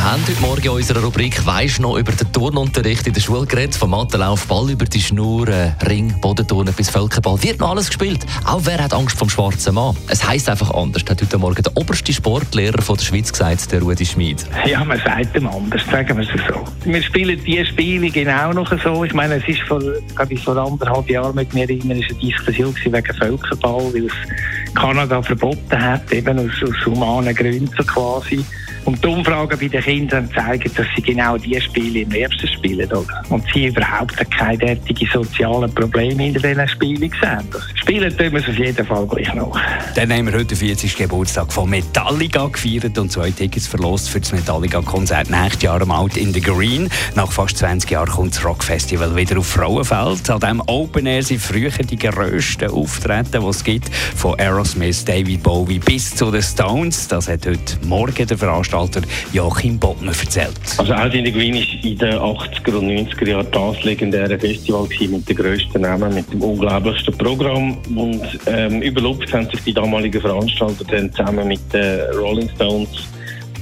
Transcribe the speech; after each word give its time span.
Wir 0.00 0.12
haben 0.12 0.22
heute 0.26 0.40
Morgen 0.40 0.64
in 0.64 0.70
unserer 0.70 1.04
Rubrik 1.04 1.44
«Weisst 1.44 1.78
noch» 1.78 1.98
über 1.98 2.10
den 2.10 2.32
Turnunterricht 2.32 3.06
in 3.06 3.12
der 3.12 3.20
Schule 3.20 3.46
geredet. 3.46 3.74
Vom 3.74 3.90
Mattenlauf, 3.90 4.46
Ball 4.46 4.70
über 4.70 4.86
die 4.86 4.98
Schnur, 4.98 5.46
äh, 5.46 5.72
Ring, 5.86 6.18
Bodenturnen 6.22 6.72
bis 6.72 6.88
Völkerball. 6.88 7.40
Wird 7.42 7.60
noch 7.60 7.68
alles 7.68 7.88
gespielt. 7.88 8.24
Auch 8.46 8.62
wer 8.64 8.82
hat 8.82 8.94
Angst 8.94 9.18
vom 9.18 9.28
schwarzen 9.28 9.74
Mann? 9.74 9.94
Es 10.08 10.26
heisst 10.26 10.48
einfach 10.48 10.72
anders, 10.72 11.04
hat 11.06 11.20
heute 11.20 11.36
Morgen 11.36 11.62
der 11.62 11.76
oberste 11.76 12.14
Sportlehrer 12.14 12.80
von 12.80 12.96
der 12.96 13.04
Schweiz 13.04 13.30
gesagt, 13.30 13.70
der 13.72 13.82
Rudi 13.82 14.06
Schmid. 14.06 14.46
Ja, 14.64 14.82
man 14.86 14.98
sagt 15.04 15.36
ihm 15.36 15.46
anders, 15.46 15.82
sagen 15.90 16.16
wir 16.16 16.24
es 16.24 16.30
so. 16.48 16.64
Wir 16.90 17.02
spielen 17.02 17.38
diese 17.44 17.66
Spiele 17.66 18.08
genau 18.08 18.54
noch 18.54 18.72
so. 18.82 19.04
Ich 19.04 19.12
meine, 19.12 19.34
es 19.34 19.46
ist 19.46 19.60
vor, 19.68 19.82
ich, 20.30 20.42
vor 20.42 20.56
anderthalb 20.56 21.10
Jahren 21.10 21.34
mit 21.34 21.52
mir 21.52 21.68
immer 21.68 21.92
eine 21.92 22.00
Diskussion 22.00 22.74
wegen 22.74 23.14
Völkerball, 23.18 23.92
weil 23.92 24.06
es 24.06 24.69
Kanada 24.74 25.22
verboten 25.22 25.80
hat, 25.80 26.12
eben 26.12 26.38
aus, 26.38 26.62
aus 26.62 26.86
humanen 26.86 27.34
Gründen 27.34 27.70
so 27.76 27.84
quasi. 27.84 28.44
Und 28.84 29.04
die 29.04 29.08
Umfragen 29.08 29.58
bei 29.58 29.68
den 29.68 29.82
Kindern 29.82 30.30
zeigen, 30.34 30.70
dass 30.74 30.86
sie 30.96 31.02
genau 31.02 31.36
diese 31.36 31.60
Spiele 31.60 32.00
im 32.00 32.10
Herbst 32.10 32.40
spielen. 32.48 32.90
Oder? 32.90 33.22
Und 33.28 33.44
sie 33.52 33.66
überhaupt 33.66 34.16
keine 34.30 34.56
derartigen 34.58 35.08
sozialen 35.12 35.72
Probleme 35.74 36.28
in 36.28 36.34
diesen 36.34 36.68
Spielen 36.68 36.98
sehen. 37.20 37.62
Spielen 37.74 38.16
tun 38.16 38.32
wir 38.32 38.40
es 38.40 38.48
auf 38.48 38.56
jeden 38.56 38.86
Fall 38.86 39.06
gleich 39.06 39.34
noch. 39.34 39.58
Dann 39.94 40.12
haben 40.12 40.26
wir 40.26 40.34
heute 40.34 40.46
den 40.46 40.56
40. 40.56 40.96
Geburtstag 40.96 41.52
von 41.52 41.68
Metallica 41.68 42.46
gefeiert 42.46 42.96
und 42.96 43.12
zwei 43.12 43.30
Tickets 43.30 43.66
verlost 43.66 44.08
für 44.08 44.20
das 44.20 44.32
Metallica-Konzert 44.32 45.30
nächstes 45.30 45.62
Jahr 45.62 45.82
am 45.82 45.92
Out 45.92 46.16
in 46.16 46.32
the 46.32 46.40
Green. 46.40 46.88
Nach 47.14 47.30
fast 47.30 47.58
20 47.58 47.90
Jahren 47.90 48.08
kommt 48.08 48.34
das 48.34 48.44
Rockfestival 48.44 49.14
wieder 49.14 49.38
auf 49.38 49.46
Frauenfeld. 49.46 50.30
An 50.30 50.40
diesem 50.40 50.62
Open 50.66 51.06
Air 51.06 51.22
sind 51.22 51.40
früher 51.40 51.70
die 51.70 51.96
grössten 51.96 52.70
Auftreten, 52.70 53.40
die 53.42 53.46
es 53.46 53.62
gibt, 53.62 53.94
von 54.16 54.38
Aerosmith, 54.60 55.06
David 55.06 55.42
Bowie 55.42 55.78
bis 55.78 56.14
zu 56.14 56.30
den 56.30 56.42
Stones. 56.42 57.08
Das 57.08 57.28
hat 57.28 57.46
heute 57.46 57.78
Morgen 57.86 58.26
der 58.26 58.36
Veranstalter 58.36 59.00
Joachim 59.32 59.78
Bottner 59.78 60.12
erzählt. 60.12 60.52
Also 60.76 60.92
the 61.10 61.32
Green 61.32 61.54
war 61.54 61.62
in 61.82 61.96
den 61.96 62.14
80er 62.18 62.74
und 62.74 62.90
90er 62.90 63.28
Jahren 63.30 63.46
das 63.50 63.82
legendäre 63.84 64.38
Festival 64.38 64.86
mit 65.08 65.26
den 65.26 65.36
grössten 65.36 65.80
Namen, 65.80 66.12
mit 66.12 66.30
dem 66.30 66.42
unglaublichsten 66.42 67.16
Programm. 67.16 67.78
Und 67.96 68.20
ähm, 68.44 68.82
überlupft 68.82 69.32
haben 69.32 69.48
sich 69.48 69.60
die 69.64 69.72
damaligen 69.72 70.20
Veranstalter 70.20 70.84
dann 70.84 71.10
zusammen 71.10 71.48
mit 71.48 71.72
den 71.72 72.00
Rolling 72.18 72.50
Stones 72.54 73.08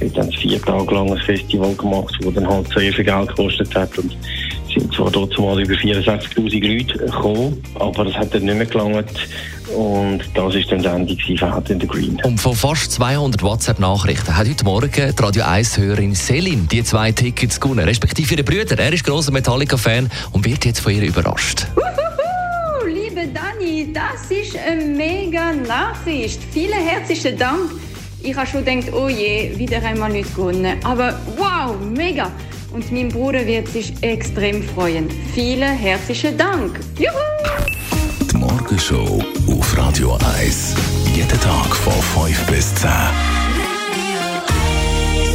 wir 0.00 0.10
haben 0.10 0.28
ein 0.28 0.32
vier 0.32 0.62
Tage 0.62 0.94
langes 0.94 1.22
Festival 1.24 1.74
gemacht, 1.74 2.14
das 2.22 2.34
dann 2.34 2.48
halt 2.48 2.68
sehr 2.68 2.92
viel 2.92 3.04
Geld 3.04 3.28
gekostet 3.28 3.74
hat. 3.74 3.98
Und 3.98 4.16
zwar 4.98 5.10
dort 5.12 5.38
mal 5.38 5.60
über 5.62 5.74
64.000 5.74 6.76
Leute 6.76 6.98
gekommen, 6.98 7.62
aber 7.76 8.04
das 8.04 8.14
hat 8.14 8.34
dann 8.34 8.44
nicht 8.44 8.56
mehr 8.56 8.66
gelangt. 8.66 9.28
Und 9.76 10.20
das 10.34 10.54
ist 10.54 10.72
dann 10.72 10.82
das 10.82 10.94
Ende 10.94 11.16
von 11.38 11.52
Out 11.52 11.70
in 11.70 11.80
the 11.80 11.86
Green. 11.86 12.18
Und 12.24 12.40
von 12.40 12.54
fast 12.54 12.90
200 12.92 13.42
WhatsApp-Nachrichten 13.42 14.36
hat 14.36 14.48
heute 14.48 14.64
Morgen 14.64 14.90
die 14.90 15.22
Radio 15.22 15.44
1-Hörerin 15.44 16.14
Selin 16.14 16.66
die 16.68 16.82
zwei 16.82 17.12
Tickets 17.12 17.60
gewonnen, 17.60 17.84
respektive 17.84 18.34
ihre 18.34 18.42
Brüder. 18.42 18.78
Er 18.78 18.92
ist 18.92 19.04
grosser 19.04 19.30
Metallica-Fan 19.30 20.10
und 20.32 20.44
wird 20.44 20.64
jetzt 20.64 20.80
von 20.80 20.92
ihr 20.92 21.02
überrascht. 21.02 21.66
Uhuhu, 21.76 22.86
liebe 22.86 23.28
Dani, 23.28 23.92
das 23.92 24.30
ist 24.30 24.56
eine 24.56 24.84
mega 24.84 25.52
Nachricht. 25.52 26.40
Vielen 26.52 26.84
herzlichen 26.84 27.38
Dank. 27.38 27.70
Ich 28.20 28.34
habe 28.34 28.48
schon 28.48 28.64
gedacht, 28.64 28.92
oh 28.92 29.08
je, 29.08 29.56
wieder 29.56 29.80
einmal 29.80 30.10
nicht 30.10 30.34
gewonnen. 30.34 30.76
Aber 30.82 31.14
wow, 31.36 31.76
mega! 31.80 32.32
Und 32.72 32.92
mein 32.92 33.08
Bruder 33.08 33.46
wird 33.46 33.68
sich 33.68 33.92
extrem 34.02 34.62
freuen. 34.62 35.08
Vielen 35.34 35.76
herzlichen 35.76 36.36
Dank. 36.36 36.78
Juhu! 36.98 37.12
Die 38.30 38.36
Morgenshow 38.36 39.22
auf 39.48 39.76
Radio 39.78 40.18
1. 40.38 40.74
Jeden 41.14 41.40
Tag 41.40 41.74
von 41.74 42.26
5 42.26 42.46
bis 42.46 42.74
10. 42.74 42.90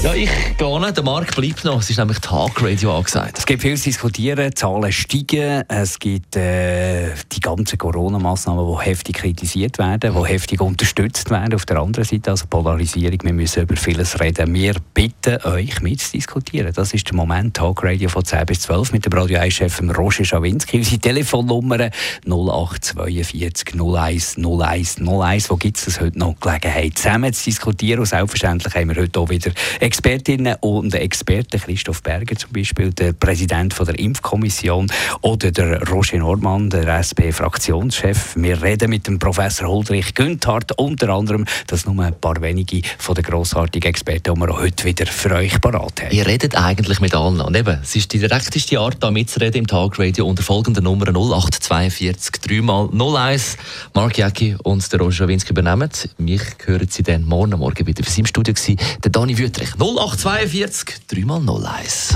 Ja, 0.03 0.13
ich 0.13 0.29
gehe 0.57 0.79
nicht. 0.81 0.97
Der 0.97 1.03
Markt 1.05 1.33
bleibt 1.33 1.63
noch. 1.63 1.79
Es 1.79 1.89
ist 1.89 1.97
nämlich 1.97 2.19
Tagradio 2.19 2.97
angesagt. 2.97 3.37
Es 3.37 3.45
gibt 3.45 3.61
viel 3.61 3.77
zu 3.77 3.85
diskutieren, 3.85 4.53
Zahlen 4.53 4.91
steigen. 4.91 5.63
Es 5.69 5.97
gibt 5.97 6.35
äh, 6.35 7.11
die 7.31 7.39
ganzen 7.39 7.77
Corona-Massnahmen, 7.77 8.67
die 8.67 8.83
heftig 8.83 9.15
kritisiert 9.15 9.77
werden, 9.77 10.13
die 10.13 10.27
heftig 10.27 10.59
unterstützt 10.59 11.29
werden. 11.29 11.53
Auf 11.53 11.65
der 11.65 11.79
anderen 11.79 12.03
Seite, 12.03 12.31
also 12.31 12.47
Polarisierung, 12.47 13.17
wir 13.23 13.31
müssen 13.31 13.63
über 13.63 13.77
vieles 13.77 14.19
reden. 14.19 14.53
Wir 14.53 14.75
bitten 14.93 15.41
euch 15.45 15.81
mitzudiskutieren. 15.81 16.73
Das 16.73 16.93
ist 16.93 17.07
der 17.07 17.15
Moment, 17.15 17.55
Tagradio 17.55 18.09
von 18.09 18.25
10 18.25 18.45
bis 18.45 18.59
12 18.59 18.91
mit 18.91 19.05
dem 19.05 19.13
Radio 19.13 19.39
1-Chef 19.39 19.81
Roger 19.97 20.25
Schawinski. 20.25 20.79
Unsere 20.79 20.99
Telefonnummer 20.99 21.91
0842 22.25 23.79
01 23.79 24.37
01 24.37 24.97
01. 24.99 25.49
Wo 25.49 25.55
gibt 25.55 25.77
es 25.77 25.85
das 25.85 26.01
heute 26.01 26.19
noch 26.19 26.37
Gelegenheit, 26.41 26.97
zusammen 26.97 27.31
zu 27.31 27.45
diskutieren? 27.45 28.01
Und 28.01 28.07
selbstverständlich 28.07 28.75
haben 28.75 28.89
wir 28.89 29.01
heute 29.01 29.17
auch 29.21 29.29
wieder 29.29 29.51
Expertinnen 29.93 30.55
und 30.61 30.95
Experten, 30.95 31.61
Christoph 31.61 32.01
Berger 32.01 32.35
zum 32.35 32.51
Beispiel, 32.51 32.91
der 32.91 33.13
Präsident 33.13 33.75
von 33.75 33.85
der 33.85 33.99
Impfkommission 33.99 34.91
oder 35.21 35.51
der 35.51 35.87
Roger 35.87 36.17
Normann, 36.17 36.71
der 36.71 36.87
SP-Fraktionschef. 36.97 38.33
Wir 38.35 38.59
reden 38.63 38.89
mit 38.89 39.05
dem 39.05 39.19
Professor 39.19 39.67
Huldrich 39.67 40.15
Günthardt 40.15 40.71
unter 40.79 41.09
anderem, 41.09 41.45
das 41.67 41.85
nur 41.85 42.03
ein 42.03 42.19
paar 42.19 42.41
wenige 42.41 42.81
von 42.97 43.13
den 43.13 43.23
grossartigen 43.23 43.87
Experten, 43.87 44.33
die 44.33 44.39
wir 44.39 44.57
heute 44.57 44.83
wieder 44.83 45.05
für 45.05 45.35
euch 45.35 45.61
parat 45.61 46.01
haben. 46.01 46.11
Ihr 46.11 46.25
redet 46.25 46.57
eigentlich 46.57 46.99
mit 46.99 47.13
allen. 47.13 47.39
Und 47.39 47.55
eben, 47.55 47.77
es 47.83 47.95
ist 47.95 48.11
die 48.13 48.19
direkteste 48.19 48.79
Art, 48.79 48.97
da 48.99 49.11
mitzureden 49.11 49.59
im 49.59 49.67
Tagradio 49.67 50.25
unter 50.25 50.41
folgenden 50.41 50.85
Nummer 50.85 51.05
0842 51.09 52.41
3 52.41 52.61
mal 52.63 52.89
01. 52.91 53.57
Mark 53.93 54.17
Jäcki 54.17 54.55
und 54.63 54.91
der 54.91 54.99
Roger 54.99 55.17
Schawinski 55.17 55.51
übernehmen. 55.51 55.91
Mich 56.17 56.41
hören 56.65 56.87
Sie 56.89 57.03
dann 57.03 57.25
morgen 57.25 57.59
Morgen 57.59 57.85
wieder. 57.85 58.03
Für 58.03 58.09
Sie 58.09 58.21
im 58.21 58.25
Studio 58.25 58.55
war 58.55 58.75
der 59.03 59.11
Dani 59.11 59.37
Wüttrich. 59.37 59.69
0842 59.83 60.95
3 61.09 61.25
mal 61.25 61.41
01. 61.41 62.15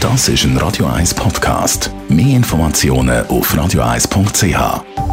Das 0.00 0.28
ist 0.30 0.44
ein 0.44 0.56
Radio 0.56 0.86
1 0.86 1.12
Podcast. 1.12 1.90
Mehr 2.08 2.34
Informationen 2.34 3.26
auf 3.26 3.52
radio1.ch. 3.52 5.05